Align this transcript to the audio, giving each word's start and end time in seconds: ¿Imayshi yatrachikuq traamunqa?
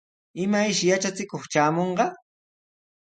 ¿Imayshi 0.43 0.85
yatrachikuq 0.91 1.43
traamunqa? 1.51 2.05